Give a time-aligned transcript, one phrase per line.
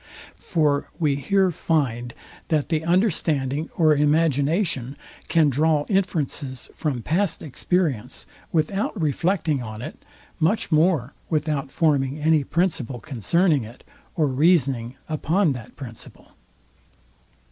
[0.39, 2.15] For we here find,
[2.47, 10.03] that the understanding or imagination can draw inferences from past experience, without reflecting on it;
[10.39, 13.83] much more without forming any principle concerning it,
[14.15, 16.31] or reasoning upon that principle.